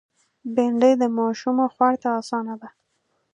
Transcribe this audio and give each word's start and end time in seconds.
بېنډۍ 0.55 0.93
د 1.01 1.03
ماشومو 1.17 1.65
خوړ 1.73 1.93
ته 2.01 2.09
آسانه 2.19 2.55
ده 2.61 2.69